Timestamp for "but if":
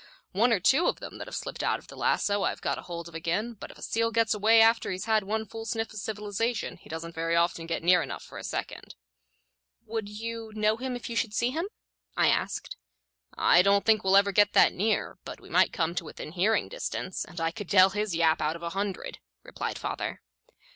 3.53-3.77